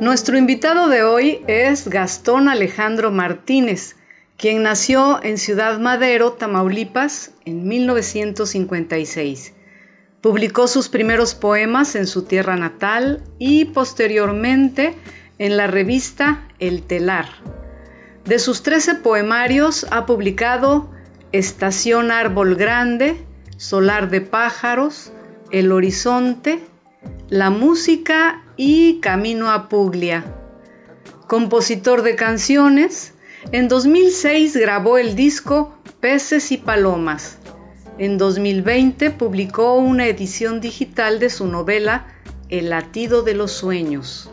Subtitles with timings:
[0.00, 3.96] Nuestro invitado de hoy es Gastón Alejandro Martínez,
[4.36, 9.54] quien nació en Ciudad Madero, Tamaulipas, en 1956.
[10.20, 14.94] Publicó sus primeros poemas en su tierra natal y posteriormente
[15.38, 17.26] en la revista El Telar.
[18.24, 20.92] De sus 13 poemarios ha publicado
[21.32, 23.16] Estación Árbol Grande,
[23.56, 25.12] Solar de Pájaros,
[25.50, 26.60] El Horizonte,
[27.30, 30.24] La Música y Camino a Puglia.
[31.26, 33.12] Compositor de canciones,
[33.52, 37.36] en 2006 grabó el disco Peces y Palomas.
[37.98, 42.06] En 2020 publicó una edición digital de su novela
[42.48, 44.30] El latido de los sueños.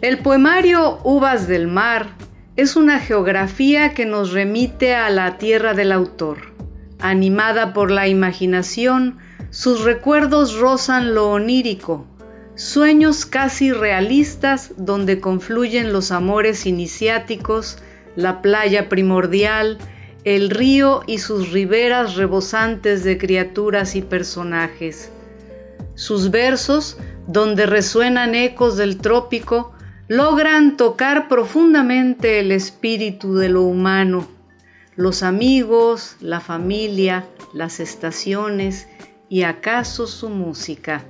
[0.00, 2.16] El poemario Uvas del Mar
[2.56, 6.52] es una geografía que nos remite a la tierra del autor.
[6.98, 9.18] Animada por la imaginación,
[9.50, 12.06] sus recuerdos rozan lo onírico,
[12.54, 17.78] Sueños casi realistas donde confluyen los amores iniciáticos,
[18.14, 19.78] la playa primordial,
[20.24, 25.10] el río y sus riberas rebosantes de criaturas y personajes.
[25.94, 29.72] Sus versos, donde resuenan ecos del trópico,
[30.08, 34.28] logran tocar profundamente el espíritu de lo humano,
[34.94, 38.88] los amigos, la familia, las estaciones
[39.30, 41.02] y acaso su música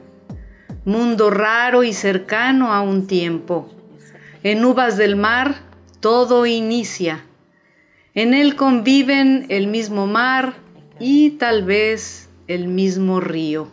[0.84, 3.68] mundo raro y cercano a un tiempo.
[4.42, 5.56] En uvas del mar
[6.00, 7.24] todo inicia.
[8.14, 10.54] En él conviven el mismo mar
[10.98, 13.68] y tal vez el mismo río.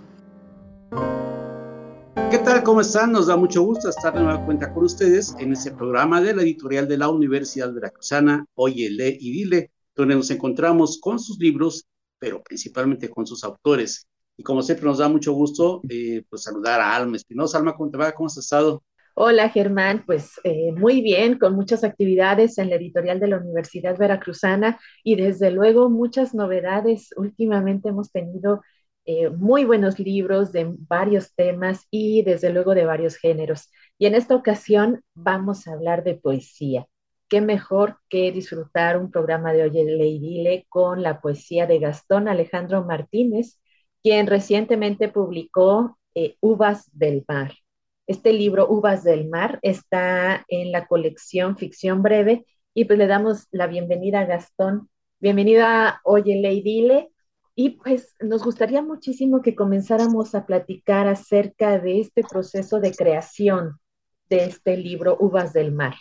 [2.29, 2.61] ¿Qué tal?
[2.61, 3.11] ¿Cómo están?
[3.11, 6.44] Nos da mucho gusto estar de nueva cuenta con ustedes en este programa de la
[6.44, 11.88] editorial de la Universidad Veracruzana, Oye, lee y dile, donde nos encontramos con sus libros,
[12.19, 14.07] pero principalmente con sus autores.
[14.39, 17.57] Y como siempre nos da mucho gusto eh, pues saludar a Alma Espinosa.
[17.57, 18.13] Alma, ¿cómo te va?
[18.13, 18.81] ¿Cómo has estado?
[19.13, 23.97] Hola Germán, pues eh, muy bien, con muchas actividades en la editorial de la Universidad
[23.97, 27.09] Veracruzana y desde luego muchas novedades.
[27.17, 28.61] Últimamente hemos tenido
[29.03, 33.69] eh, muy buenos libros de varios temas y desde luego de varios géneros.
[33.97, 36.88] Y en esta ocasión vamos a hablar de poesía.
[37.28, 42.85] Qué mejor que disfrutar un programa de Oye Leidile con la poesía de Gastón Alejandro
[42.85, 43.59] Martínez,
[44.01, 47.53] quien recientemente publicó eh, Uvas del Mar.
[48.07, 53.47] Este libro, Uvas del Mar, está en la colección Ficción Breve y pues le damos
[53.51, 54.89] la bienvenida a Gastón.
[55.19, 57.09] Bienvenida Oye Leidile.
[57.55, 63.79] Y pues nos gustaría muchísimo que comenzáramos a platicar acerca de este proceso de creación
[64.29, 65.95] de este libro, Uvas del Mar.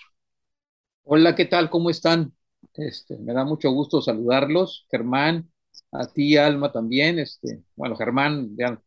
[1.03, 1.69] Hola, ¿qué tal?
[1.69, 2.33] ¿Cómo están?
[2.75, 5.51] Este, me da mucho gusto saludarlos, Germán,
[5.93, 7.19] a ti, Alma, también.
[7.19, 8.81] Este, bueno, Germán, ya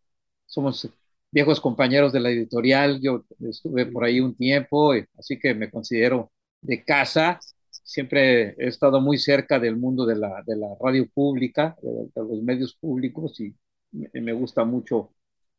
[0.46, 0.90] somos
[1.32, 5.72] viejos compañeros de la editorial, yo estuve por ahí un tiempo, eh, así que me
[5.72, 6.32] considero
[6.62, 7.40] de casa.
[7.70, 12.42] Siempre he estado muy cerca del mundo de la, de la radio pública, de, los
[12.44, 13.56] medios públicos, y
[13.92, 15.14] me, gusta mucho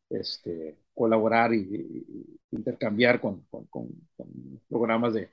[0.09, 2.05] este, colaborar y,
[2.51, 3.89] intercambiar con, con, con,
[4.69, 5.29] programas de,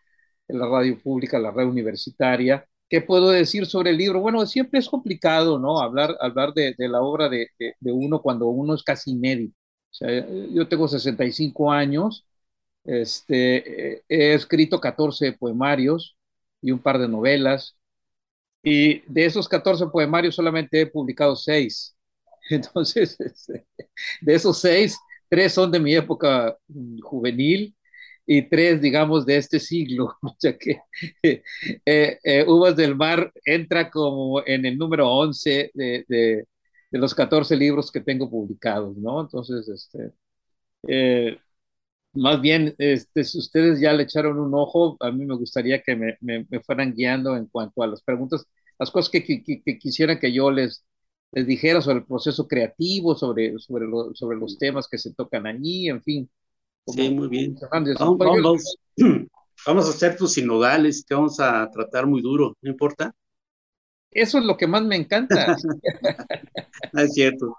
[0.48, 2.66] de la radio pública, la red universitaria.
[2.90, 4.20] ¿Qué puedo decir sobre el libro?
[4.20, 5.80] Bueno, siempre es complicado, ¿no?
[5.80, 7.48] Hablar, hablar de, la obra de,
[7.82, 9.54] uno cuando uno es casi inédito.
[9.92, 12.26] O sea, yo tengo 65 años,
[12.84, 16.16] este, he escrito 14 poemarios
[16.60, 17.76] y un par de novelas,
[18.62, 21.96] y de esos 14 poemarios solamente he publicado 6.
[22.50, 23.66] Entonces, este,
[24.20, 24.98] de esos 6,
[25.28, 27.74] 3 son de mi época mm, juvenil
[28.26, 30.16] y tres, digamos, de este siglo.
[30.22, 30.82] O sea que
[31.22, 36.46] eh, eh, Uvas del Mar entra como en el número 11 de, de,
[36.92, 39.20] los 14 libros que tengo publicados, ¿no?
[39.20, 40.12] Entonces, este,
[40.88, 41.38] eh,
[42.12, 45.94] más bien, este, si ustedes ya le echaron un ojo, a mí me gustaría que
[45.96, 48.46] me, me, fueran guiando en cuanto a las preguntas,
[48.78, 50.84] las cosas que, que, que, quisieran que yo les,
[51.32, 55.88] les dijera sobre el proceso creativo, sobre, sobre, sobre los temas que se tocan allí,
[55.88, 56.30] en fin.
[56.92, 57.56] Sí, muy bien.
[57.70, 58.76] Vamos,
[59.66, 63.12] vamos, a hacer tus sinodales, que vamos a tratar muy duro, ¿no importa?
[64.10, 65.56] Eso es lo que más me encanta.
[66.92, 67.56] es cierto.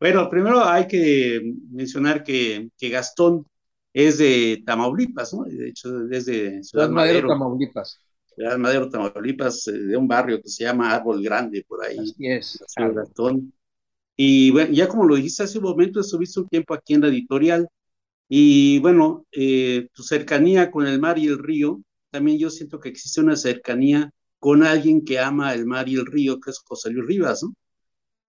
[0.00, 3.46] Bueno, primero hay que mencionar que, que Gastón
[3.92, 5.44] es de Tamaulipas, ¿no?
[5.44, 7.28] De hecho, desde Ciudad Madero.
[7.28, 8.00] Tamaulipas.
[8.34, 11.98] Ciudad Madero, Tamaulipas, eh, de un barrio que se llama Árbol Grande, por ahí.
[11.98, 12.64] Así es.
[12.76, 13.52] Gastón.
[14.16, 17.08] Y bueno, ya como lo dijiste hace un momento, estuviste un tiempo aquí en la
[17.08, 17.68] editorial.
[18.34, 22.88] Y bueno, eh, tu cercanía con el mar y el río, también yo siento que
[22.88, 26.90] existe una cercanía con alguien que ama el mar y el río, que es José
[26.90, 27.54] Luis Rivas, ¿no?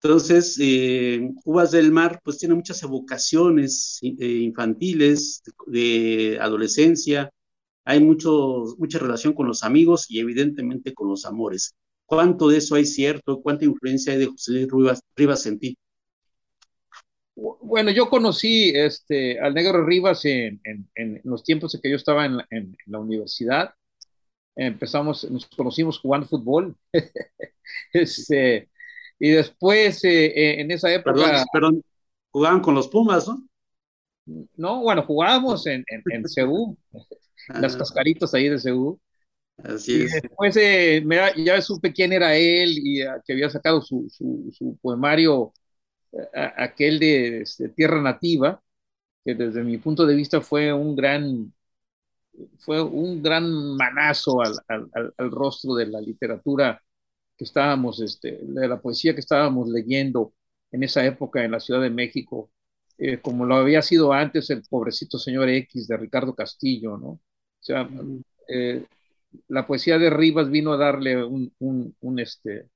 [0.02, 7.30] Entonces, eh, Uvas del Mar, pues tiene muchas evocaciones eh, infantiles, de, adolescencia,
[7.84, 11.74] hay mucho, mucha relación con los amigos y evidentemente con los amores.
[12.06, 13.40] ¿Cuánto de eso hay cierto?
[13.42, 15.78] ¿Cuánta influencia hay de José Luis Rivas, Rivas en ti?
[17.36, 22.26] Bueno, yo conocí este, al Negro Rivas en, en, los tiempos en que yo estaba
[22.26, 23.74] en, en la universidad.
[24.56, 26.76] Empezamos, nos conocimos jugando fútbol.
[27.92, 28.68] este,
[29.18, 31.44] y después, eh, eh, en esa época...
[31.52, 31.82] Perdón,
[32.30, 33.46] jugaban con los Pumas, ¿no?
[34.56, 36.22] No, bueno, jugábamos en, en, en
[37.60, 37.78] las ah.
[37.78, 38.98] cascaritos ahí de CEU.
[39.62, 40.12] Así es.
[40.20, 41.04] después eh,
[41.36, 45.52] ya supe quién era él y que había sacado su, su, poemario,
[46.56, 48.62] aquel de, este, Tierra Nativa,
[49.24, 51.52] que desde mi punto de vista fue un gran,
[52.58, 56.80] fue un gran manazo al, al, al rostro de la literatura
[57.36, 60.34] que estábamos, este, de la poesía que estábamos leyendo
[60.72, 62.50] en esa época en la Ciudad de México,
[62.98, 67.08] eh, como lo había sido antes el pobrecito señor X de Ricardo Castillo, ¿no?
[67.08, 67.20] O
[67.60, 67.88] sea,
[68.48, 68.84] eh,
[69.48, 72.68] la poesía de Rivas vino a darle un, un, este,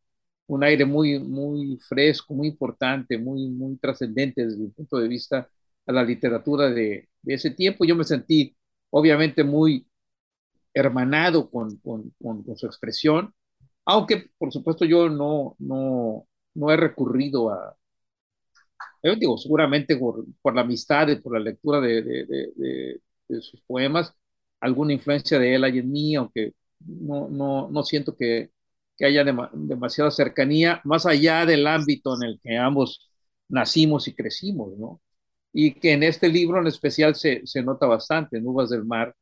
[0.48, 5.48] un aire muy, muy fresco, muy importante, muy, muy trascendente desde mi punto de vista
[5.86, 7.84] a la literatura de, de ese tiempo.
[7.84, 8.56] Yo me sentí
[8.90, 9.86] obviamente muy
[10.74, 13.34] hermanado con, con, con, con su expresión
[13.88, 17.74] aunque, por supuesto, yo no, no, no he recurrido a,
[19.02, 22.26] yo digo, seguramente por, por, la amistad y por la lectura de, de,
[23.28, 24.14] de, sus poemas,
[24.60, 28.50] alguna influencia de él hay en mí, aunque no, no, no siento que,
[28.98, 33.08] que haya demasiada cercanía, más allá del ámbito en el que ambos
[33.48, 35.00] nacimos y crecimos, ¿no?
[35.52, 39.14] Y que en este libro en especial se, se nota bastante, Nubes del Mar,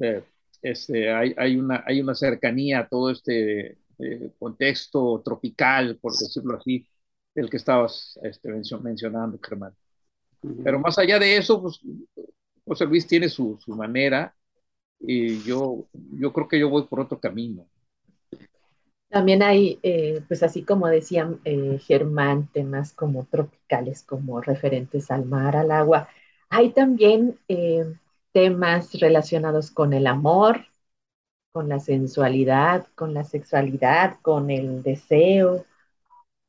[0.00, 0.24] eh,
[0.62, 6.56] este, hay, hay, una, hay una cercanía a todo este eh, contexto tropical, por decirlo
[6.56, 6.86] así,
[7.34, 8.48] el que estabas este,
[8.82, 9.74] mencionando, Germán.
[10.64, 11.80] Pero más allá de eso, pues,
[12.64, 14.34] José Luis tiene su, su, manera
[15.00, 17.68] y yo, yo creo que yo voy por otro camino.
[19.08, 25.24] También hay, eh, pues así como decía eh, Germán, temas como tropicales, como referentes al
[25.24, 26.08] mar, al agua.
[26.50, 27.38] Hay también
[28.32, 30.66] temas relacionados con el amor,
[31.52, 35.64] con la sensualidad, con la sexualidad, con el deseo.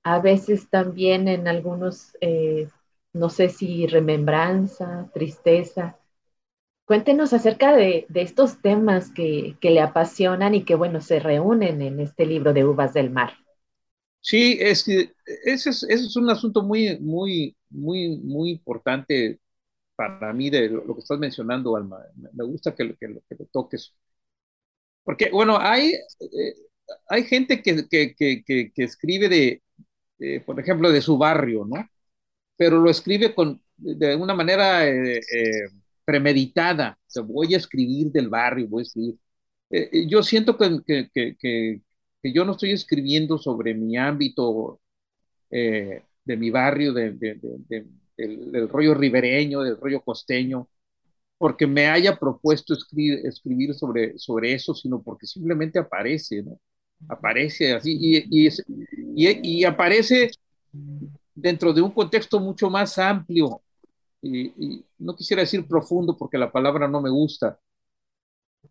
[0.03, 2.69] A veces también en algunos, eh,
[3.13, 5.97] no sé si remembranza, tristeza.
[6.87, 12.25] Cuéntenos acerca de, estos temas que, le apasionan y que, bueno, se reúnen en este
[12.25, 13.33] libro de Uvas del Mar.
[14.21, 15.11] Sí, es que
[15.43, 19.37] ese es, ese es un asunto muy, muy, muy, muy importante
[19.97, 21.97] para mí de lo, que estás mencionando, Alma.
[22.31, 23.93] Me gusta que, que, que lo toques.
[25.03, 26.55] Porque, bueno, hay, eh,
[27.09, 29.61] hay gente que, que, que, que escribe de,
[30.45, 31.85] por ejemplo, de su barrio, ¿no?
[32.55, 35.69] Pero lo escribe con, de una manera eh, eh,
[36.07, 36.97] premeditada.
[37.17, 39.15] O voy a escribir del barrio, voy a escribir.
[40.07, 41.81] yo siento que, que, que,
[42.23, 44.79] yo no estoy escribiendo sobre mi ámbito
[46.27, 47.85] de mi barrio, de, de, de,
[48.17, 50.69] del, rollo ribereño, del rollo costeño,
[51.37, 56.59] porque me haya propuesto escribir, escribir sobre, sobre eso, sino porque simplemente aparece, ¿no?
[57.09, 58.49] Aparece así y,
[59.15, 60.31] y, aparece
[61.35, 63.61] dentro de un contexto mucho más amplio.
[64.21, 67.59] Y, no quisiera decir profundo porque la palabra no me gusta,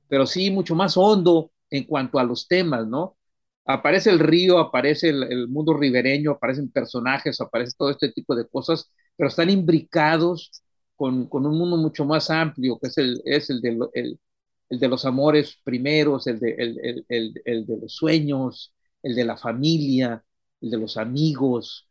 [0.08, 3.16] pero sí mucho más hondo en cuanto a los temas, ¿no?
[3.64, 8.46] Aparece el río, aparece el, el mundo ribereño, aparecen personajes, aparece todo este tipo de
[8.48, 10.62] cosas pero están imbricados
[10.94, 14.20] con, con, un mundo mucho más amplio, que es el, es el, de, el,
[14.68, 19.36] el de los amores primeros, el de, el, el, de los sueños, el de la
[19.36, 20.24] familia,
[20.60, 21.85] el de los amigos,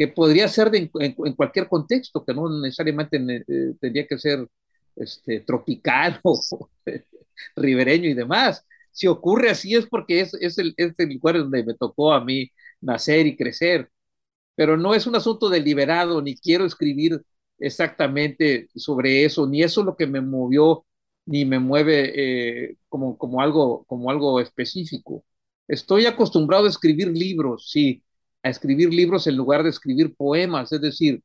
[0.00, 4.48] que podría ser de, en, en, cualquier contexto, que no necesariamente eh, tendría que ser
[4.96, 6.40] este, tropical o
[7.56, 8.64] ribereño y demás.
[8.92, 12.24] Si ocurre así es porque es, es, el, es el lugar donde me tocó a
[12.24, 13.90] mí nacer y crecer
[14.54, 17.22] pero no es un asunto deliberado, ni quiero escribir
[17.58, 20.84] exactamente sobre eso, ni eso es lo que me movió,
[21.26, 22.12] ni me mueve
[22.68, 25.24] eh, como, como, algo, como algo específico.
[25.68, 28.02] Estoy acostumbrado a escribir libros, sí,
[28.42, 31.22] a escribir libros en lugar de escribir poemas, es decir,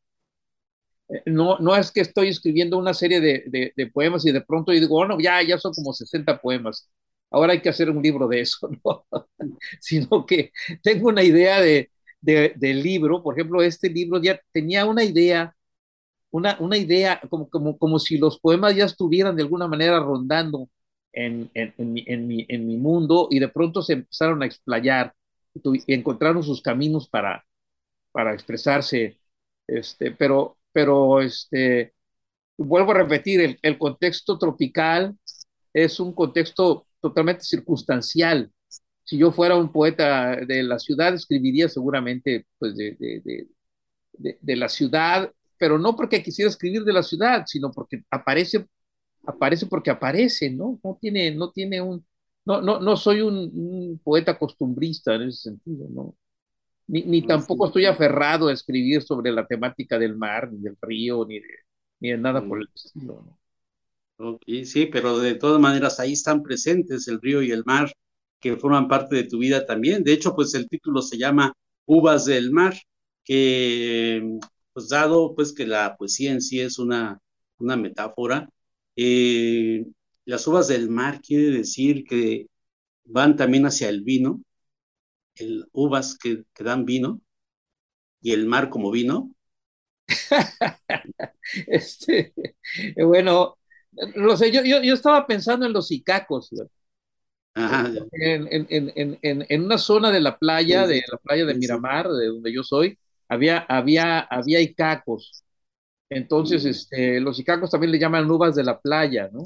[1.09, 4.71] eh, no, no es que estoy escribiendo una serie de, de, poemas y de pronto
[4.71, 6.89] digo, bueno, ya, ya son como 60 poemas.
[7.31, 9.05] ahora hay que hacer un libro de eso, ¿no?
[9.79, 11.91] Sino que tengo una idea de,
[12.21, 15.55] del libro, por ejemplo, este libro ya tenía una idea,
[16.31, 20.69] una, una idea como, como, como si los poemas ya estuvieran de alguna manera rondando
[21.13, 24.45] en, en, en, mi, en, mi, en mi mundo y de pronto se empezaron a
[24.47, 25.13] explayar
[25.87, 27.45] encontraron sus caminos para,
[28.11, 29.19] para expresarse,
[29.67, 31.93] este, pero, pero este,
[32.57, 35.17] vuelvo a repetir, el, el contexto tropical
[35.73, 38.51] es un contexto totalmente circunstancial.
[39.03, 43.47] Si yo fuera un poeta de la ciudad, escribiría seguramente pues, de, de,
[44.13, 48.65] de, de, la ciudad, pero no porque quisiera escribir de la ciudad, sino porque aparece,
[49.25, 50.79] aparece porque aparece, ¿no?
[50.83, 52.05] No tiene, no tiene un,
[52.45, 56.15] no, no, no soy un, un poeta costumbrista en ese sentido, ¿no?
[56.87, 61.25] Ni, ni tampoco estoy aferrado a escribir sobre la temática del mar, ni del río,
[61.25, 61.47] ni de,
[61.99, 63.39] ni de nada por el estilo, ¿no?
[64.17, 67.91] Okay, sí, pero de todas maneras ahí están presentes el río y el mar
[68.39, 70.03] que forman parte de tu vida también.
[70.03, 71.53] De hecho, pues el título se llama
[71.85, 72.75] Uvas del Mar,
[73.25, 74.39] que
[74.73, 77.19] pues dado pues que la poesía en sí es una,
[77.57, 78.49] una metáfora,
[78.95, 79.85] eh,
[80.25, 82.47] las uvas del mar quiere decir que
[83.05, 84.41] van también hacia el vino,
[85.35, 87.21] el uvas que, que dan vino
[88.21, 89.31] y el mar como vino.
[91.67, 92.33] este,
[92.97, 93.57] bueno,
[94.15, 96.51] lo sé, yo, yo, yo, estaba pensando en los icacos,
[97.53, 97.89] Ajá.
[98.11, 102.27] En, en, en, en, una zona de la playa, de la playa de Miramar, de
[102.27, 105.43] donde yo soy, había, había, había icacos.
[106.09, 109.43] Entonces, este, los icacos también le llaman uvas de la playa, ¿no?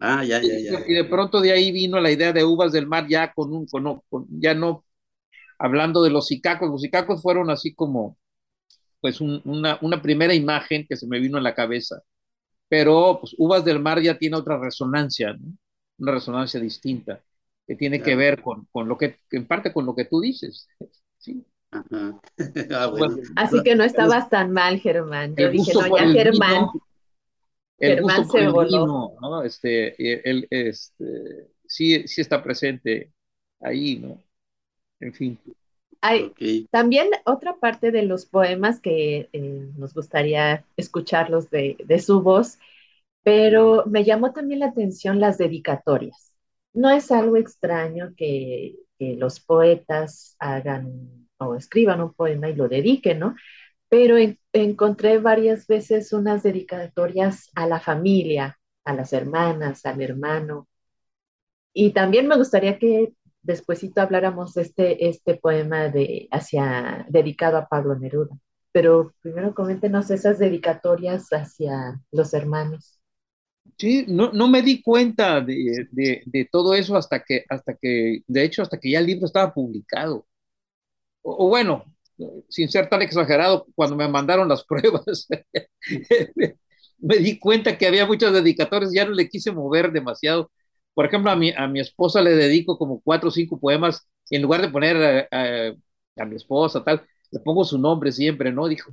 [0.00, 0.84] Ah, ya, ya, ya.
[0.86, 3.66] Y de pronto de ahí vino la idea de uvas del mar, ya con un,
[3.66, 4.84] con, con, ya no
[5.58, 6.70] hablando de los icacos.
[6.70, 8.18] Los icacos fueron así como,
[9.00, 12.02] pues, un, una, una primera imagen que se me vino en la cabeza
[12.68, 15.52] pero pues, Uvas del Mar ya tiene otra resonancia, ¿no?
[15.98, 17.22] una resonancia distinta,
[17.66, 18.10] que tiene claro.
[18.10, 20.66] que ver con, con, lo que, en parte con lo que tú dices.
[21.18, 21.44] ¿sí?
[21.70, 22.20] Ajá.
[22.74, 23.16] Ah, bueno.
[23.36, 25.36] Así que no estabas tan mal, Germán.
[25.36, 26.66] Yo dije, no, ya Germán.
[26.72, 26.83] Vino,
[27.78, 28.86] Germán se voló.
[28.86, 29.42] Vino, ¿no?
[29.42, 33.12] este, él, este, sí, sí está presente
[33.60, 34.22] ahí, ¿no?
[35.00, 35.38] En fin.
[36.00, 36.68] Hay, okay.
[36.70, 42.58] También otra parte de los poemas que eh, nos gustaría escucharlos de, de, su voz,
[43.22, 46.34] pero me llamó también la atención las dedicatorias.
[46.74, 52.68] No es algo extraño que, que los poetas hagan o escriban un poema y lo
[52.68, 53.34] dediquen, ¿no?
[53.94, 60.66] Pero en, encontré varias veces unas dedicatorias a la familia, a las hermanas, al hermano.
[61.72, 67.96] Y también me gustaría que despuesito habláramos este, este poema de, hacia, dedicado a Pablo
[67.96, 68.36] Neruda.
[68.72, 72.98] Pero primero coméntenos esas dedicatorias hacia los hermanos.
[73.78, 78.42] Sí, no, no me di cuenta de, de, todo eso hasta que, hasta que, de
[78.42, 80.26] hecho, hasta que ya el libro estaba publicado.
[81.22, 81.93] O bueno,
[82.48, 85.26] sin ser tan exagerado, cuando me mandaron las pruebas,
[86.98, 90.50] me di cuenta que había muchas dedicatorias, ya no le quise mover demasiado
[90.94, 94.36] por ejemplo, a mi, a mi esposa le dedico como cuatro o cinco poemas, y
[94.36, 95.72] en lugar de poner a, a,
[96.22, 98.68] a mi esposa, tal, le pongo su nombre siempre, ¿no?
[98.68, 98.92] Dijo,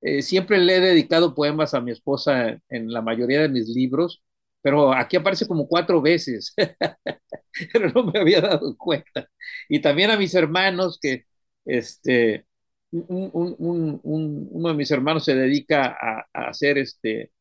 [0.00, 4.22] eh, siempre le he dedicado poemas a mi esposa en la mayoría de mis libros,
[4.62, 6.54] pero aquí aparece como cuatro veces,
[7.72, 9.28] pero no me había dado cuenta.
[9.68, 11.24] Y también a mis hermanos, que
[11.64, 12.46] este,
[12.90, 17.32] un, un, un, uno de mis hermanos se dedica a, hacer este,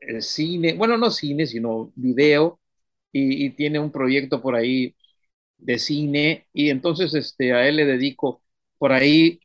[0.00, 2.60] el cine, bueno, no cine, sino video,
[3.12, 4.96] y, y, tiene un proyecto por ahí
[5.58, 8.42] de cine, y entonces este, a él le dedico
[8.78, 9.40] por ahí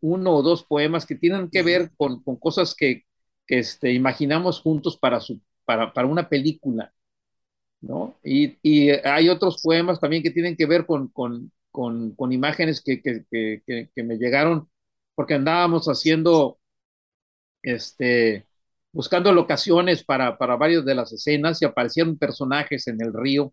[0.00, 3.04] uno o dos poemas que tienen que ver con, con cosas que,
[3.46, 6.92] que este, imaginamos juntos para, su, para, para una película,
[7.80, 8.18] ¿no?
[8.24, 12.82] Y, y, hay otros poemas también que tienen que ver con, con, con, con imágenes
[12.82, 14.68] que, que, que, que me llegaron
[15.14, 16.58] porque andábamos haciendo,
[17.62, 18.46] este,
[18.92, 23.52] buscando locaciones para, para varias de las escenas y aparecieron personajes en el río.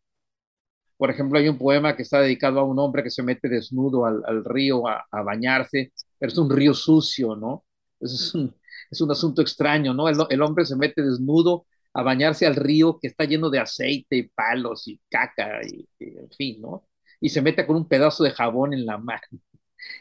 [0.97, 4.05] Por ejemplo, hay un poema que está dedicado a un hombre que se mete desnudo
[4.05, 7.65] al, al río a, bañarse, pero es un río sucio, ¿no?
[7.99, 8.53] Es un,
[8.91, 10.09] es un asunto extraño, ¿no?
[10.09, 14.17] El, el, hombre se mete desnudo a bañarse al río que está lleno de aceite
[14.17, 16.88] y palos y caca y, y en fin, ¿no?
[17.21, 19.39] Y se mete con un pedazo de jabón en la mano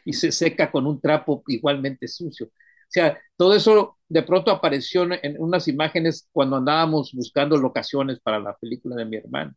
[0.05, 2.47] y se seca con un trapo igualmente sucio.
[2.49, 8.39] O sea, todo eso de pronto apareció en unas imágenes cuando andábamos buscando locaciones para
[8.41, 9.55] la película de mi hermano.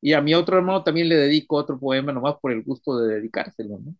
[0.00, 3.16] Y a mi otro hermano también le dedico otro poema, nomás por el gusto de
[3.16, 3.94] dedicárselo, ¿no?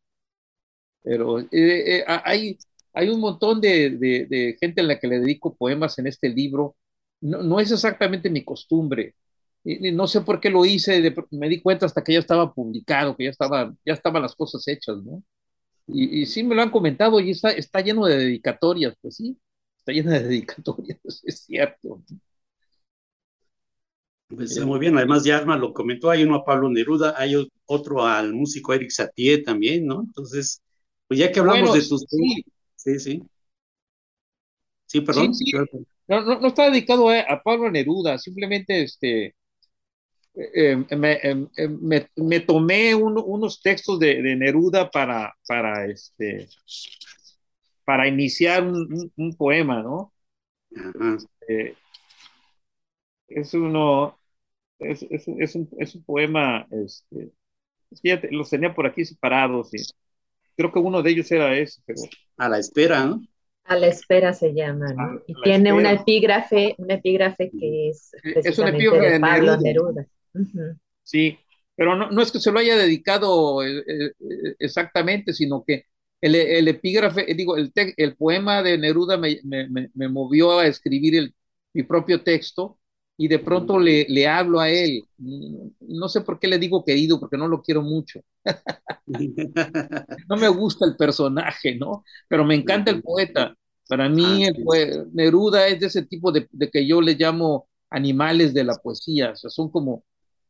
[1.03, 2.59] Pero eh, eh, hay,
[2.93, 6.29] hay un montón de, de, de, gente a la que le dedico poemas en este
[6.29, 6.77] libro.
[7.21, 9.15] No, no es exactamente mi costumbre.
[9.65, 13.17] Y, no sé por qué lo hice, me di cuenta hasta que ya estaba publicado,
[13.17, 15.23] que ya, estaba, ya estaban las cosas hechas, ¿no?
[15.87, 19.39] Y, sí me lo han comentado y está, está lleno de dedicatorias, pues sí,
[19.79, 22.03] está lleno de dedicatorias, es cierto.
[24.29, 27.35] Pues muy bien, además ya Alma lo comentó, hay uno a Pablo Neruda, hay
[27.67, 30.03] otro al músico Eric Satie también, ¿no?
[30.03, 30.63] Entonces,
[31.07, 32.05] pues ya que hablamos de tus...
[32.09, 32.45] Sí,
[32.77, 33.23] sí, sí.
[34.87, 35.33] Sí, perdón.
[36.07, 39.35] No, no, está dedicado a, Pablo Neruda, simplemente este,
[40.37, 41.69] eh, eh, eh,
[42.17, 46.49] me, tomé unos textos de, Neruda para, para, este,
[47.85, 50.13] para iniciar un, poema, ¿no?
[50.71, 51.77] Este,
[53.29, 54.19] es uno,
[54.81, 57.33] es, un, es, un, poema, este,
[58.33, 59.85] los tenía por aquí separados y
[60.57, 62.03] creo que uno de ellos era ese, pero...
[62.39, 63.25] A la espera, ¿no?
[63.67, 65.23] A la espera se llama, ¿no?
[65.29, 70.07] y tiene una epígrafe, una epígrafe que es es un epígrafe de, Pablo Neruda.
[71.03, 71.39] Sí,
[71.77, 74.13] pero no, no, es que se lo haya dedicado eh, eh,
[74.59, 75.87] exactamente, sino que
[76.21, 80.67] el, el epígrafe, eh, digo, el, el poema de Neruda me, me, me, movió a
[80.67, 81.35] escribir el,
[81.75, 82.79] mi propio texto
[83.17, 85.05] y de pronto le, le, hablo a él.
[85.19, 88.21] No sé por qué le digo querido, porque no lo quiero mucho.
[90.29, 92.05] no me gusta el personaje, ¿no?
[92.29, 93.55] Pero me encanta el poeta.
[93.89, 94.65] Para mí, el
[95.13, 99.33] Neruda es de ese tipo de, de, que yo le llamo animales de la poesía,
[99.33, 100.05] o sea, son como,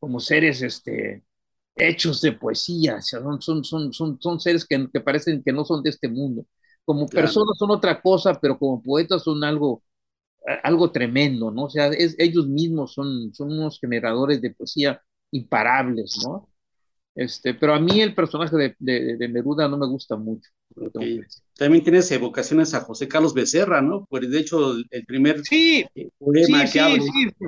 [0.05, 1.25] como seres este,
[1.75, 5.83] hechos de poesía, son, son, son, son, son seres que, que, parecen que no son
[5.83, 6.45] de este mundo.
[6.85, 9.83] Como personas son otra cosa, pero como poetas son algo,
[10.63, 11.65] algo tremendo, ¿no?
[11.65, 16.47] O sea, es, ellos mismos son, son unos generadores de poesía imparables, ¿no?
[17.15, 18.77] Este, pero a mí el personaje de,
[19.17, 20.51] de, Neruda no me gusta mucho.
[21.57, 24.05] También tienes evocaciones a José Carlos Becerra, ¿no?
[24.11, 25.87] Pues de hecho, el primer sí,
[26.19, 27.47] poema que sí, Sí,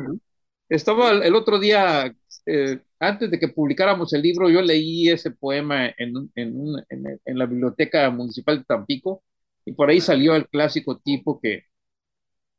[0.68, 2.12] Estaba el otro día,
[2.46, 7.46] eh, antes de que publicáramos el libro, yo leí ese poema en, en, en, la
[7.46, 9.22] biblioteca municipal de Tampico
[9.64, 11.64] y por ahí salió el clásico tipo que,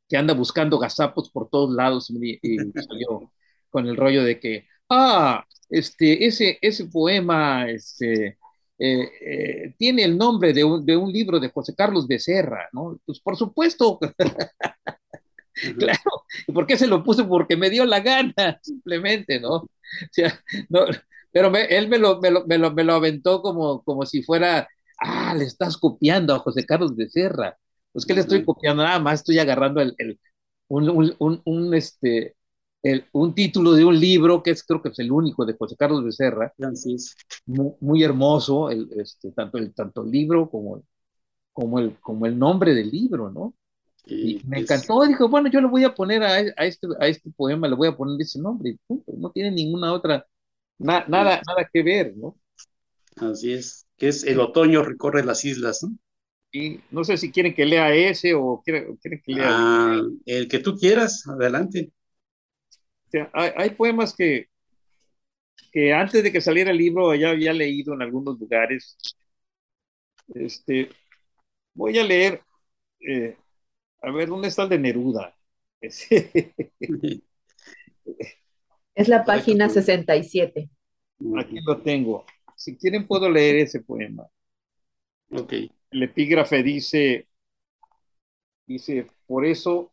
[0.08, 2.38] que anda buscando gazapos por todos lados y,
[2.88, 3.32] salió
[3.70, 8.38] con el rollo de que, ah, este, ese, ese poema este,
[8.78, 12.98] eh, eh, tiene el nombre de un, de un, libro de José Carlos Becerra, ¿no?
[13.04, 13.98] Pues por supuesto.
[15.78, 17.24] claro, ¿por qué se lo puse?
[17.24, 19.68] Porque me dio la gana, simplemente, ¿no?
[20.04, 20.80] O sea, no
[21.32, 24.68] pero él me lo, me lo, me, lo, me lo, aventó como, como si fuera,
[24.98, 27.56] ah, le estás copiando a José Carlos Becerra.
[27.92, 30.18] Pues que le estoy copiando, nada más estoy agarrando el, el
[30.68, 32.36] un, un, un, este,
[32.82, 35.76] el, un título de un libro que es creo que es el único de José
[35.76, 36.52] Carlos Becerra,
[37.46, 40.82] muy, muy, hermoso, el, este, tanto, el, tanto el libro como,
[41.52, 43.54] como, el, como el nombre del libro, ¿no?
[44.08, 47.30] Y, me encantó, dijo, bueno, yo le voy a poner a, a, este, a este
[47.30, 48.78] poema, le voy a poner ese nombre, y
[49.16, 50.26] no tiene ninguna otra,
[50.78, 52.36] nada, nada que ver, ¿no?
[53.16, 55.96] Así es, que es el otoño recorre las islas, ¿no?
[56.50, 59.46] Y no sé si quieren que lea ese o quieren, que lea.
[59.48, 61.92] Ah, el que tú quieras, adelante
[63.32, 64.48] hay, poemas que,
[65.72, 68.96] que antes de que saliera el libro ya había leído en algunos lugares.
[70.34, 70.90] Este,
[71.74, 72.42] voy a leer,
[73.00, 73.36] eh,
[74.00, 75.34] a ver, ¿dónde está el de Neruda?
[78.94, 80.68] Es la página 67.
[81.38, 82.24] Aquí lo tengo.
[82.56, 84.26] Si quieren puedo leer ese poema.
[85.30, 85.52] Ok.
[85.92, 87.28] El epígrafe dice,
[88.66, 89.92] dice, por eso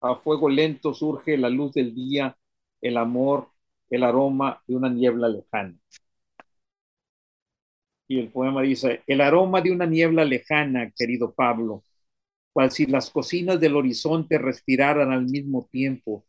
[0.00, 2.34] a fuego lento surge la luz del día,
[2.80, 3.48] el amor,
[3.90, 5.76] el aroma de una niebla lejana.
[8.08, 11.84] Y el poema dice, el aroma de una niebla lejana, querido Pablo,
[12.52, 16.24] cual si las cocinas del horizonte respiraran al mismo tiempo,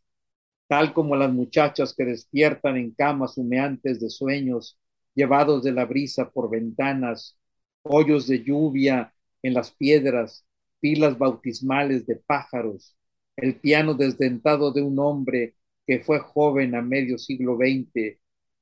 [0.68, 4.80] tal como las muchachas que despiertan en camas humeantes de sueños,
[5.14, 7.38] llevados de la brisa por ventanas,
[7.84, 10.46] hoyos de lluvia en las piedras,
[10.80, 12.96] pilas bautismales de pájaros,
[13.36, 15.56] el piano desdentado de un hombre
[15.86, 18.20] que fue joven a medio siglo XX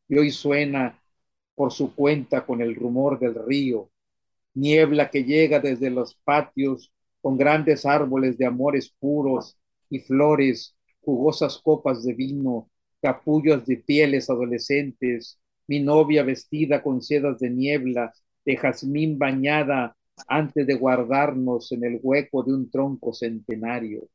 [0.09, 1.01] y hoy suena
[1.55, 3.91] por su cuenta con el rumor del río,
[4.53, 9.57] niebla que llega desde los patios con grandes árboles de amores puros
[9.89, 12.69] y flores, jugosas copas de vino,
[13.01, 18.13] capullos de pieles adolescentes, mi novia vestida con sedas de niebla,
[18.45, 19.95] de jazmín bañada
[20.27, 24.07] antes de guardarnos en el hueco de un tronco centenario.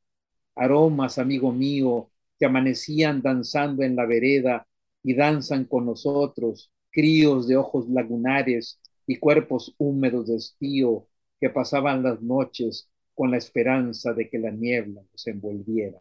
[0.54, 4.66] Aromas, amigo mío, que amanecían danzando en la vereda
[5.02, 11.06] y danzan con nosotros, críos de ojos lagunares y cuerpos húmedos de estío
[11.40, 15.98] que pasaban las noches con la esperanza de que la niebla nos envolviera.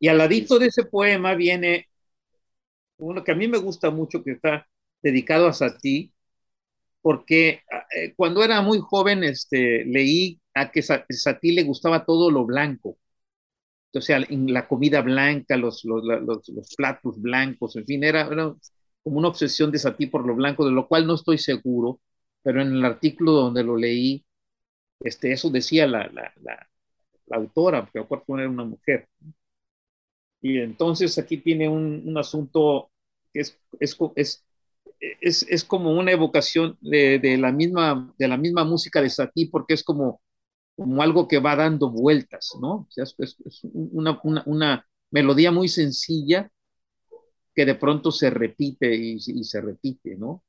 [0.00, 1.86] Y al ladito de ese poema viene
[2.98, 4.66] uno que a mí me gusta mucho, que está
[5.02, 6.12] dedicado a Satí,
[7.02, 7.62] porque
[7.96, 12.98] eh, cuando era muy joven este, leí a que Satí le gustaba todo lo blanco.
[13.92, 15.82] O sea, la comida blanca, los,
[16.76, 18.54] platos blancos, en fin, era, era,
[19.02, 22.00] como una obsesión de Satí por lo blanco, de lo cual no estoy seguro,
[22.42, 24.24] pero en el artículo donde lo leí,
[25.00, 26.66] este, eso decía la, la, la,
[27.36, 29.08] autora, porque acuerdo era una mujer.
[30.40, 32.90] Y entonces aquí tiene un, un asunto
[33.32, 34.44] que es, es, es
[35.20, 39.46] es, es, como una evocación de, de, la misma, de la misma música de Satí,
[39.46, 40.20] porque es como,
[40.76, 42.88] como algo que va dando vueltas, ¿no?
[42.88, 43.16] O es,
[43.72, 46.50] una, una, melodía muy sencilla
[47.54, 50.44] que de pronto se repite y, y se repite, ¿no?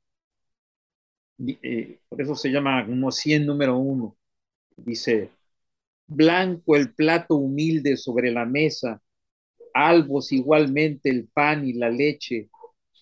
[1.38, 4.16] Eh, por eso se llama como 100 número uno.
[4.76, 5.30] Dice,
[6.06, 9.02] blanco el plato humilde sobre la mesa,
[9.74, 12.50] albos igualmente el pan y la leche,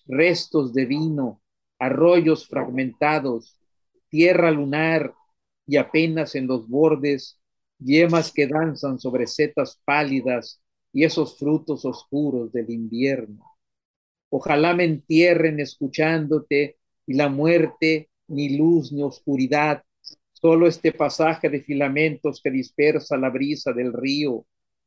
[0.07, 1.41] restos de vino,
[1.79, 3.57] arroyos fragmentados,
[4.09, 5.13] tierra lunar
[5.65, 7.39] y apenas en los bordes,
[7.79, 10.61] yemas que danzan sobre setas pálidas
[10.93, 13.45] y esos frutos oscuros del invierno.
[14.29, 19.83] Ojalá me entierren escuchándote y la muerte, ni luz ni oscuridad,
[20.41, 24.45] solo este pasaje de filamentos que dispersa la brisa del río,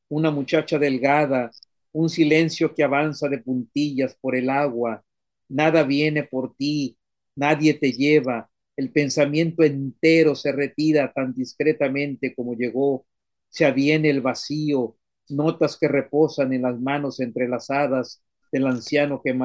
[0.09, 1.51] una muchacha delgada,
[1.93, 5.05] un silencio que avanza de puntillas por el agua,
[5.49, 6.99] nada viene por ti,
[7.37, 13.07] nadie te lleva, el pensamiento entero se retira tan discretamente como llegó,
[13.49, 14.97] se aviene el vacío,
[15.29, 19.39] notas que reposan en las manos entrelazadas del anciano que,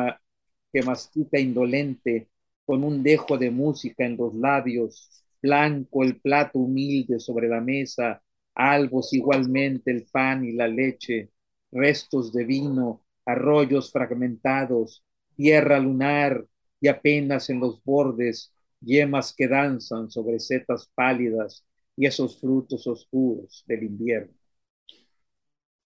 [0.73, 2.29] que mastica indolente,
[2.65, 8.21] con un dejo de música en los labios, blanco el plato humilde sobre la mesa,
[8.55, 11.31] albos igualmente el pan y la leche,
[11.71, 15.03] restos de vino, arroyos fragmentados,
[15.35, 16.45] tierra lunar
[16.81, 23.63] y apenas en los bordes yemas que danzan sobre setas pálidas y esos frutos oscuros
[23.67, 24.33] del invierno.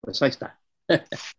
[0.01, 0.59] Pues ahí está.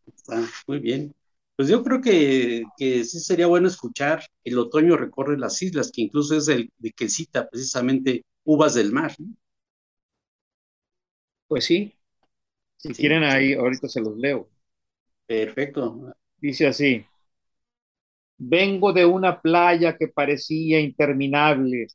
[0.07, 1.15] está muy bien.
[1.61, 6.01] Pues yo creo que, que, sí sería bueno escuchar El otoño recorre las islas, que
[6.01, 9.15] incluso es el de que cita precisamente Uvas del Mar.
[11.49, 11.95] Pues sí,
[12.79, 14.49] si quieren ahí, ahorita se los leo.
[15.27, 16.15] Perfecto.
[16.39, 17.05] Dice así,
[18.39, 21.89] vengo de una playa que parecía interminable,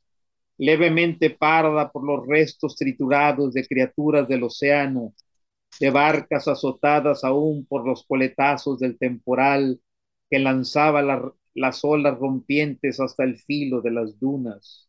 [0.58, 5.12] levemente parda por los restos triturados de criaturas del océano,
[5.80, 9.80] de barcas azotadas aún por los coletazos del temporal
[10.30, 11.02] que lanzaba
[11.54, 14.88] las olas rompientes hasta el filo de las dunas.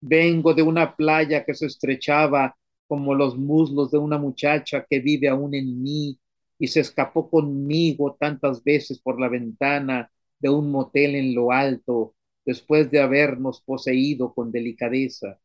[0.00, 5.28] Vengo de una playa que se estrechaba como los muslos de una muchacha que vive
[5.28, 6.18] aún en mí
[6.58, 12.14] y se escapó conmigo tantas veces por la ventana de un motel en lo alto
[12.44, 15.40] después de habernos poseído con delicadeza.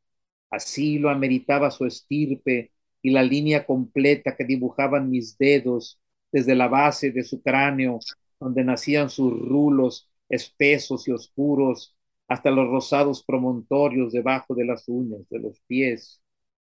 [0.50, 6.00] Así lo ameritaba su estirpe y la línea completa que dibujaban mis dedos
[6.32, 8.00] desde la base de su cráneo,
[8.40, 11.96] donde nacían sus rulos espesos y oscuros,
[12.28, 16.22] hasta los rosados promontorios debajo de las uñas de los pies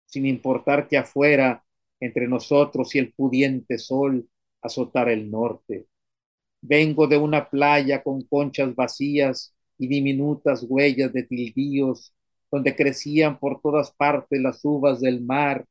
[0.06, 1.62] sin importar que afuera,
[2.00, 4.28] entre nosotros y el pudiente sol,
[4.62, 5.86] azotara el norte.
[6.60, 12.14] Vengo de una playa con conchas vacías y diminutas huellas de tildíos,
[12.50, 15.66] donde crecían por todas partes las uvas del mar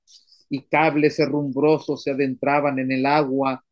[0.50, 3.64] y cables herrumbrosos se adentraban en el agua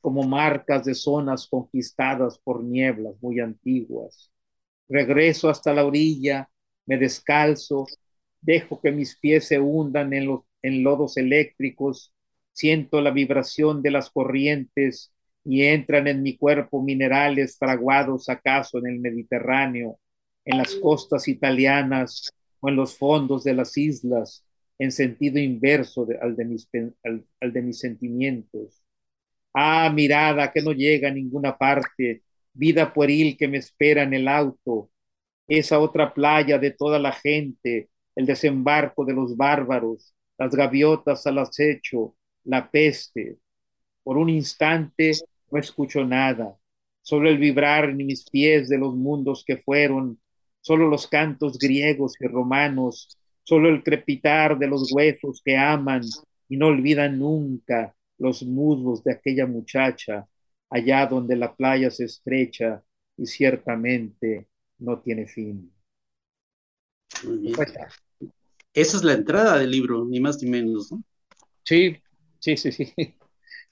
[0.00, 4.30] como marcas de zonas conquistadas por nieblas muy antiguas.
[4.88, 6.48] Regreso hasta la orilla,
[6.86, 7.86] me descalzo
[8.40, 12.12] dejo que mis pies se hundan en los en lodos eléctricos,
[12.52, 15.12] siento la vibración de las corrientes
[15.44, 19.98] y entran en mi cuerpo minerales fraguados acaso en el Mediterráneo,
[20.44, 24.44] en las costas italianas o en los fondos de las islas,
[24.80, 26.68] en sentido inverso al, de mis,
[27.04, 28.82] al de mis sentimientos.
[29.52, 32.22] Ah, mirada que no llega a ninguna parte,
[32.54, 34.90] vida pueril que me espera en el auto,
[35.48, 41.38] esa otra playa de toda la gente, el desembarco de los bárbaros, las gaviotas al
[41.38, 43.36] acecho, la peste.
[44.02, 45.12] Por un instante
[45.50, 46.56] no escucho nada,
[47.02, 50.18] solo el vibrar en mis pies de los mundos que fueron,
[50.62, 53.19] solo los cantos griegos y romanos,
[53.50, 56.02] solo el crepitar de los huesos que aman
[56.48, 60.24] y no olvidan nunca los muslos de aquella muchacha,
[60.70, 62.80] allá donde la playa se estrecha
[63.16, 64.46] y ciertamente
[64.78, 65.72] no tiene fin.
[68.72, 71.02] Esa es la entrada del libro, ni más ni menos, ¿no?
[71.64, 71.96] Sí,
[72.38, 72.94] sí, sí, sí.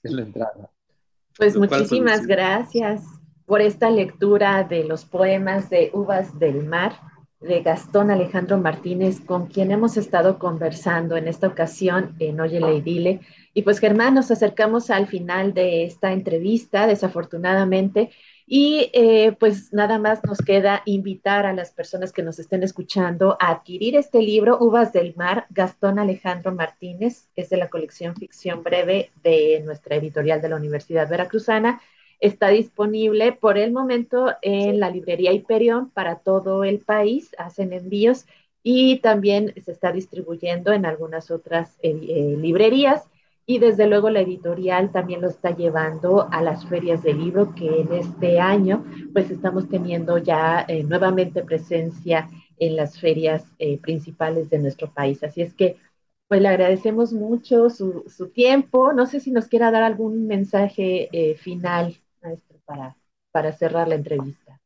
[0.03, 0.71] Es la entrada.
[1.37, 3.01] Pues muchísimas gracias
[3.45, 6.99] por esta lectura de los poemas de Uvas del Mar
[7.39, 13.21] de Gastón Alejandro Martínez, con quien hemos estado conversando en esta ocasión en Oye Dile.
[13.53, 18.11] Y pues Germán, nos acercamos al final de esta entrevista, desafortunadamente,
[18.45, 23.37] y eh, pues nada más nos queda invitar a las personas que nos estén escuchando
[23.39, 28.63] a adquirir este libro, Uvas del Mar, Gastón Alejandro Martínez, es de la colección Ficción
[28.63, 31.79] Breve de nuestra editorial de la Universidad Veracruzana
[32.19, 38.25] Está disponible por el momento en la librería Hyperion para todo el país, hacen envíos
[38.63, 43.07] y también se está distribuyendo en algunas otras eh, eh, librerías
[43.45, 47.81] y desde luego la editorial también lo está llevando a las ferias de libro que
[47.81, 52.29] en este año pues estamos teniendo ya eh, nuevamente presencia
[52.59, 53.45] en las ferias
[53.81, 55.23] principales de nuestro país.
[55.23, 55.77] Así es que
[56.27, 58.03] pues le agradecemos mucho su,
[58.33, 58.91] tiempo.
[58.91, 61.97] No sé si nos quiera dar algún mensaje final
[62.69, 62.95] para,
[63.31, 64.61] para cerrar la entrevista.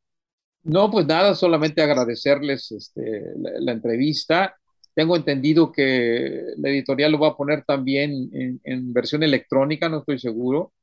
[0.63, 4.55] No, pues nada, solamente agradecerles este, la, entrevista.
[4.93, 8.29] Tengo entendido que la editorial lo va a poner también
[8.63, 10.73] en, versión electrónica, no estoy seguro,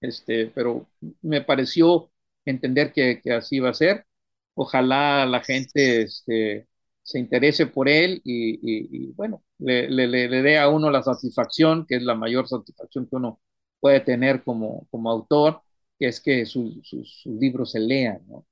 [0.00, 0.88] este, pero
[1.22, 2.10] me pareció
[2.44, 4.06] entender que, así va a ser.
[4.54, 6.68] Ojalá la gente este,
[7.02, 12.02] se interese por él y, bueno, le, le, dé a uno la satisfacción, que es
[12.02, 13.40] la mayor satisfacción que uno
[13.80, 15.62] puede tener como, como autor,
[16.02, 18.44] que es que sus libros se lean, ¿no?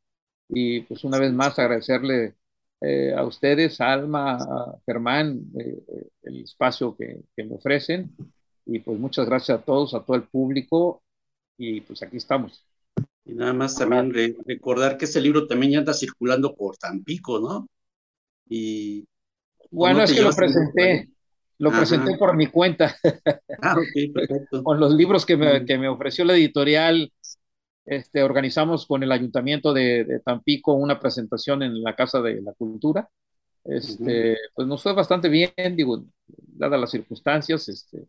[0.49, 2.37] Y pues una vez más agradecerle
[2.81, 5.83] eh, a ustedes, a Alma, a Germán, eh,
[6.23, 8.15] el espacio que, me ofrecen.
[8.67, 11.03] Y pues muchas gracias a todos, a todo el público.
[11.59, 12.65] Y pues aquí estamos.
[13.25, 14.13] Y nada más también
[14.47, 17.69] recordar que este libro también ya anda circulando por Tampico, ¿no?
[18.49, 19.09] Y
[19.73, 21.11] bueno, es que lo presenté,
[21.59, 22.97] lo presenté por mi cuenta.
[23.61, 24.63] Ah, ok, perfecto.
[24.65, 27.13] Con los libros que me, que me ofreció la editorial
[27.85, 33.09] este, organizamos con el ayuntamiento de, Tampico una presentación en la Casa de la Cultura.
[33.65, 38.07] Este, Pues nos fue bastante bien, digo, dadas las circunstancias, este,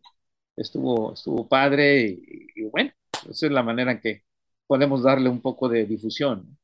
[0.56, 2.18] estuvo, estuvo padre
[2.54, 2.90] y, bueno,
[3.28, 4.22] esa es la manera en que
[4.66, 6.56] podemos darle un poco de difusión.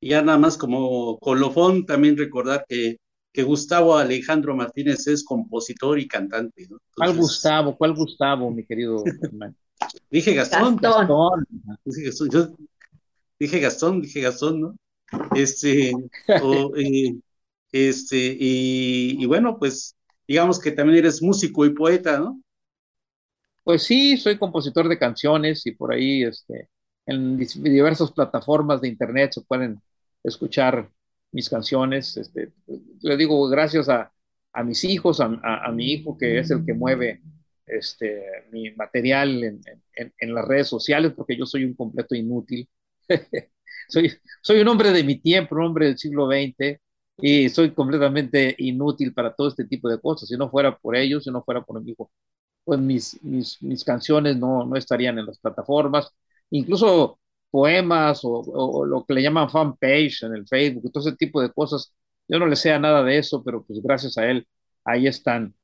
[0.00, 2.96] Y ya nada más como colofón, también recordar que,
[3.32, 6.68] que Gustavo Alejandro Martínez es compositor y cantante.
[6.96, 7.76] ¿Cuál Gustavo?
[7.76, 9.54] ¿Cuál Gustavo, mi querido hermano?
[10.10, 10.76] Dije Gastón.
[10.76, 11.46] Gastón.
[11.84, 12.30] Dije Gastón.
[12.30, 12.48] Yo
[13.38, 14.76] dije Gastón, dije Gastón, ¿no?
[15.34, 15.90] Este,
[16.28, 17.14] eh,
[17.72, 22.40] este, y, bueno, pues digamos que también eres músico y poeta, ¿no?
[23.64, 26.68] Pues sí, soy compositor de canciones y por ahí, este,
[27.06, 29.80] en diversas plataformas de internet se pueden
[30.22, 30.90] escuchar
[31.32, 32.16] mis canciones.
[32.16, 32.52] Este,
[33.02, 34.12] le digo gracias a,
[34.64, 37.20] mis hijos, a, mi hijo que es el que mueve
[37.78, 42.68] este, mi material en, las redes sociales porque yo soy un completo inútil.
[43.88, 46.80] soy, soy un hombre de mi tiempo, un hombre del siglo XX
[47.18, 50.28] y soy completamente inútil para todo este tipo de cosas.
[50.28, 52.10] Si no fuera por ellos, si no fuera por mi hijo,
[52.64, 56.10] pues mis, mis, mis canciones no, no estarían en las plataformas.
[56.50, 61.40] Incluso poemas o, o, lo que le llaman fanpage en el Facebook, todo ese tipo
[61.42, 61.94] de cosas.
[62.28, 64.46] Yo no le sé nada de eso, pero pues gracias a él
[64.84, 65.54] ahí están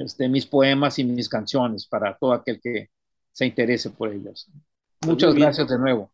[0.00, 2.88] este, mis poemas y mis canciones para todo aquel que
[3.32, 4.48] se interese por ellas.
[5.06, 6.10] Muchas gracias de nuevo.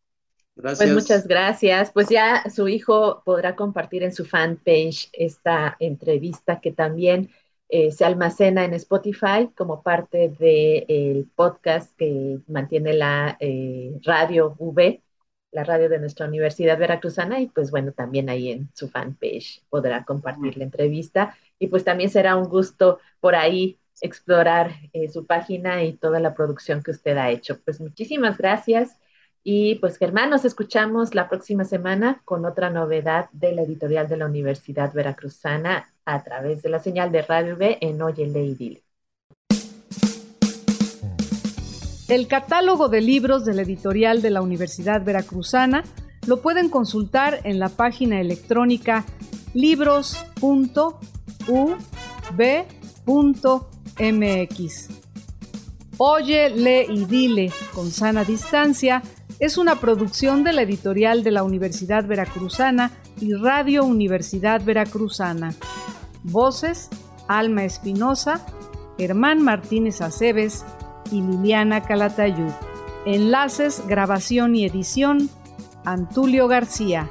[0.57, 0.79] Gracias.
[0.79, 1.91] Pues muchas gracias.
[1.93, 7.31] Pues ya su hijo podrá compartir en su fanpage esta entrevista que también
[7.69, 15.03] eh, se almacena en Spotify como parte del podcast que mantiene la eh, radio V,
[15.53, 20.05] la radio de nuestra Universidad Veracruzana, y pues bueno, también ahí en su fanpage podrá
[20.05, 25.83] compartir la entrevista y pues también será un gusto por ahí explorar eh, su página
[25.85, 27.61] y toda la producción que usted ha hecho.
[27.65, 28.99] Pues muchísimas gracias.
[29.43, 34.17] Y pues Germán, nos escuchamos la próxima semana con otra novedad de la editorial de
[34.17, 38.83] la Universidad Veracruzana a través de la señal de Radio B en Oye Lady.
[42.09, 45.85] El catálogo de libros de la editorial de la Universidad Veracruzana
[46.27, 49.05] lo pueden consultar en la página electrónica
[51.47, 52.89] libros.ub.mx.
[55.99, 59.03] Oye, lee y dile con sana distancia
[59.39, 65.55] es una producción de la editorial de la Universidad Veracruzana y Radio Universidad Veracruzana.
[66.23, 66.89] Voces:
[67.29, 68.47] Alma Espinosa,
[68.99, 70.65] Germán Martínez Aceves
[71.13, 72.53] y Liliana Calatayud.
[73.05, 75.29] Enlaces, grabación y edición:
[75.85, 77.11] Antulio García.